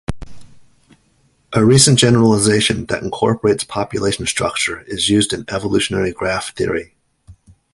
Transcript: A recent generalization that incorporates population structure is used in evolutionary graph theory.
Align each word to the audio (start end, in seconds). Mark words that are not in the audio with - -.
A 1.53 1.63
recent 1.63 1.99
generalization 1.99 2.87
that 2.87 3.03
incorporates 3.03 3.63
population 3.63 4.25
structure 4.25 4.79
is 4.87 5.11
used 5.11 5.31
in 5.31 5.45
evolutionary 5.47 6.11
graph 6.11 6.55
theory. 6.55 6.95